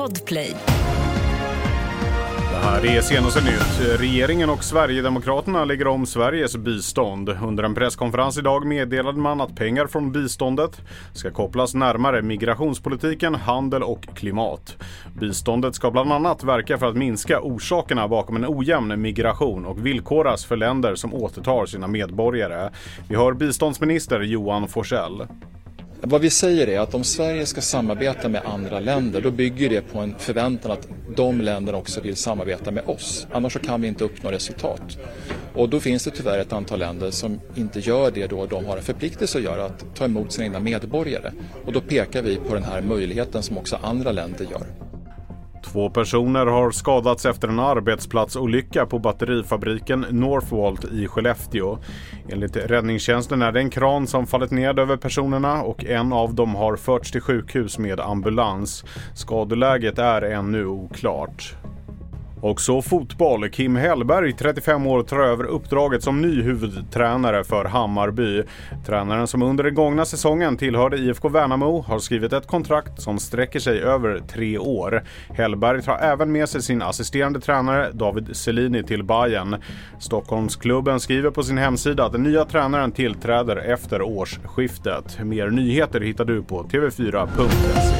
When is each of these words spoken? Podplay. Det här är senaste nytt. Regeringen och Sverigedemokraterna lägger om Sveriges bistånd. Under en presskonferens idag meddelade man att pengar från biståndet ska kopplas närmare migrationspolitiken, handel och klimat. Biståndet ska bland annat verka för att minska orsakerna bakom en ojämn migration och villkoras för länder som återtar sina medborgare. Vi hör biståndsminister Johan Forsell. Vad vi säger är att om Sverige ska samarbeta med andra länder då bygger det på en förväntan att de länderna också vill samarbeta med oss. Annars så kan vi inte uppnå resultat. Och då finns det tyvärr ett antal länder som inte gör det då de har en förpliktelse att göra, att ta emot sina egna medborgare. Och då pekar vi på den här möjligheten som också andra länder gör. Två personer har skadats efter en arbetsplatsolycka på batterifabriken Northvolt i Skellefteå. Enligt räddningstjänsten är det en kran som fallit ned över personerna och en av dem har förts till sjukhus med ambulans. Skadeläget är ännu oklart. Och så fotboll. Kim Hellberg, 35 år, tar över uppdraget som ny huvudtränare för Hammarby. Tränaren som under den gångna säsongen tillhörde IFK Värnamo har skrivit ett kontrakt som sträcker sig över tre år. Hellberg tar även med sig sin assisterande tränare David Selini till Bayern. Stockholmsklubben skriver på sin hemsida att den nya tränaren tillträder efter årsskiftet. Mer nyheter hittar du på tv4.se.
Podplay. 0.00 0.56
Det 2.50 2.56
här 2.56 2.86
är 2.96 3.00
senaste 3.00 3.44
nytt. 3.44 4.00
Regeringen 4.00 4.50
och 4.50 4.64
Sverigedemokraterna 4.64 5.64
lägger 5.64 5.86
om 5.86 6.06
Sveriges 6.06 6.56
bistånd. 6.56 7.28
Under 7.28 7.64
en 7.64 7.74
presskonferens 7.74 8.38
idag 8.38 8.66
meddelade 8.66 9.18
man 9.18 9.40
att 9.40 9.56
pengar 9.56 9.86
från 9.86 10.12
biståndet 10.12 10.80
ska 11.12 11.30
kopplas 11.30 11.74
närmare 11.74 12.22
migrationspolitiken, 12.22 13.34
handel 13.34 13.82
och 13.82 14.02
klimat. 14.14 14.76
Biståndet 15.20 15.74
ska 15.74 15.90
bland 15.90 16.12
annat 16.12 16.44
verka 16.44 16.78
för 16.78 16.86
att 16.86 16.96
minska 16.96 17.40
orsakerna 17.40 18.08
bakom 18.08 18.36
en 18.36 18.46
ojämn 18.48 19.00
migration 19.02 19.66
och 19.66 19.86
villkoras 19.86 20.44
för 20.44 20.56
länder 20.56 20.94
som 20.94 21.14
återtar 21.14 21.66
sina 21.66 21.86
medborgare. 21.86 22.70
Vi 23.08 23.16
hör 23.16 23.32
biståndsminister 23.32 24.20
Johan 24.20 24.68
Forsell. 24.68 25.26
Vad 26.02 26.20
vi 26.20 26.30
säger 26.30 26.68
är 26.68 26.80
att 26.80 26.94
om 26.94 27.04
Sverige 27.04 27.46
ska 27.46 27.60
samarbeta 27.60 28.28
med 28.28 28.42
andra 28.44 28.80
länder 28.80 29.20
då 29.20 29.30
bygger 29.30 29.68
det 29.68 29.80
på 29.80 29.98
en 29.98 30.14
förväntan 30.18 30.70
att 30.70 30.88
de 31.16 31.40
länderna 31.40 31.78
också 31.78 32.00
vill 32.00 32.16
samarbeta 32.16 32.70
med 32.70 32.84
oss. 32.86 33.26
Annars 33.32 33.52
så 33.52 33.58
kan 33.58 33.80
vi 33.80 33.88
inte 33.88 34.04
uppnå 34.04 34.30
resultat. 34.30 34.98
Och 35.54 35.68
då 35.68 35.80
finns 35.80 36.04
det 36.04 36.10
tyvärr 36.10 36.38
ett 36.38 36.52
antal 36.52 36.78
länder 36.78 37.10
som 37.10 37.40
inte 37.54 37.80
gör 37.80 38.10
det 38.10 38.26
då 38.26 38.46
de 38.46 38.64
har 38.64 38.76
en 38.76 38.82
förpliktelse 38.82 39.38
att 39.38 39.44
göra, 39.44 39.64
att 39.64 39.84
ta 39.94 40.04
emot 40.04 40.32
sina 40.32 40.44
egna 40.44 40.60
medborgare. 40.60 41.32
Och 41.66 41.72
då 41.72 41.80
pekar 41.80 42.22
vi 42.22 42.36
på 42.36 42.54
den 42.54 42.64
här 42.64 42.82
möjligheten 42.82 43.42
som 43.42 43.58
också 43.58 43.78
andra 43.82 44.12
länder 44.12 44.46
gör. 44.50 44.89
Två 45.62 45.90
personer 45.90 46.46
har 46.46 46.70
skadats 46.70 47.26
efter 47.26 47.48
en 47.48 47.58
arbetsplatsolycka 47.58 48.86
på 48.86 48.98
batterifabriken 48.98 50.06
Northvolt 50.10 50.84
i 50.84 51.06
Skellefteå. 51.06 51.78
Enligt 52.28 52.56
räddningstjänsten 52.56 53.42
är 53.42 53.52
det 53.52 53.60
en 53.60 53.70
kran 53.70 54.06
som 54.06 54.26
fallit 54.26 54.50
ned 54.50 54.78
över 54.78 54.96
personerna 54.96 55.62
och 55.62 55.84
en 55.84 56.12
av 56.12 56.34
dem 56.34 56.54
har 56.54 56.76
förts 56.76 57.10
till 57.10 57.20
sjukhus 57.20 57.78
med 57.78 58.00
ambulans. 58.00 58.84
Skadeläget 59.14 59.98
är 59.98 60.22
ännu 60.22 60.66
oklart. 60.66 61.54
Och 62.42 62.60
så 62.60 62.82
fotboll. 62.82 63.50
Kim 63.50 63.76
Hellberg, 63.76 64.32
35 64.32 64.86
år, 64.86 65.02
tar 65.02 65.18
över 65.18 65.44
uppdraget 65.44 66.02
som 66.02 66.22
ny 66.22 66.42
huvudtränare 66.42 67.44
för 67.44 67.64
Hammarby. 67.64 68.42
Tränaren 68.86 69.26
som 69.26 69.42
under 69.42 69.64
den 69.64 69.74
gångna 69.74 70.04
säsongen 70.04 70.56
tillhörde 70.56 70.96
IFK 70.98 71.28
Värnamo 71.28 71.80
har 71.82 71.98
skrivit 71.98 72.32
ett 72.32 72.46
kontrakt 72.46 73.02
som 73.02 73.18
sträcker 73.18 73.60
sig 73.60 73.80
över 73.80 74.22
tre 74.28 74.58
år. 74.58 75.02
Hellberg 75.28 75.82
tar 75.82 75.98
även 75.98 76.32
med 76.32 76.48
sig 76.48 76.62
sin 76.62 76.82
assisterande 76.82 77.40
tränare 77.40 77.90
David 77.92 78.36
Selini 78.36 78.82
till 78.82 79.04
Bayern. 79.04 79.56
Stockholmsklubben 79.98 81.00
skriver 81.00 81.30
på 81.30 81.42
sin 81.42 81.58
hemsida 81.58 82.04
att 82.04 82.12
den 82.12 82.22
nya 82.22 82.44
tränaren 82.44 82.92
tillträder 82.92 83.56
efter 83.56 84.02
årsskiftet. 84.02 85.18
Mer 85.24 85.50
nyheter 85.50 86.00
hittar 86.00 86.24
du 86.24 86.42
på 86.42 86.62
tv4.se. 86.62 87.99